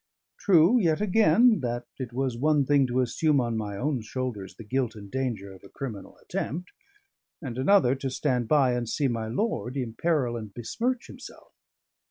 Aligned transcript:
True, 0.39 0.79
yet 0.79 0.99
again, 0.99 1.59
that 1.59 1.85
it 1.99 2.11
was 2.11 2.35
one 2.35 2.65
thing 2.65 2.87
to 2.87 3.01
assume 3.01 3.39
on 3.39 3.55
my 3.55 3.77
own 3.77 4.01
shoulders 4.01 4.55
the 4.55 4.63
guilt 4.63 4.95
and 4.95 5.11
danger 5.11 5.53
of 5.53 5.63
a 5.63 5.69
criminal 5.69 6.17
attempt, 6.17 6.71
and 7.39 7.55
another 7.55 7.93
to 7.93 8.09
stand 8.09 8.47
by 8.47 8.73
and 8.73 8.89
see 8.89 9.07
my 9.07 9.27
lord 9.27 9.77
imperil 9.77 10.37
and 10.37 10.55
besmirch 10.55 11.05
himself. 11.05 11.53